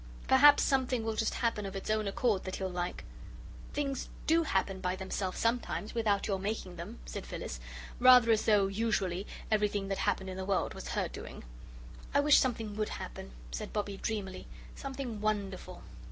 [0.27, 3.03] Perhaps something will just happen of its own accord that he'll like."
[3.71, 7.59] "Things DO happen by themselves sometimes, without your making them," said Phyllis,
[7.99, 11.43] rather as though, usually, everything that happened in the world was her doing.
[12.15, 15.83] "I wish something would happen," said Bobbie, dreamily, "something wonderful."